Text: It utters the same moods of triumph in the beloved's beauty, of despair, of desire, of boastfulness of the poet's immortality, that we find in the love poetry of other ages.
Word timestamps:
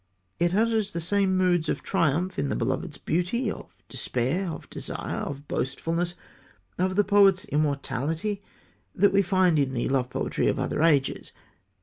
It 0.39 0.55
utters 0.55 0.93
the 0.93 0.99
same 0.99 1.37
moods 1.37 1.69
of 1.69 1.83
triumph 1.83 2.39
in 2.39 2.49
the 2.49 2.55
beloved's 2.55 2.97
beauty, 2.97 3.51
of 3.51 3.83
despair, 3.87 4.49
of 4.49 4.67
desire, 4.71 5.17
of 5.19 5.47
boastfulness 5.47 6.15
of 6.79 6.95
the 6.95 7.03
poet's 7.03 7.45
immortality, 7.45 8.41
that 8.95 9.13
we 9.13 9.21
find 9.21 9.59
in 9.59 9.73
the 9.73 9.87
love 9.89 10.09
poetry 10.09 10.47
of 10.47 10.57
other 10.57 10.81
ages. 10.81 11.33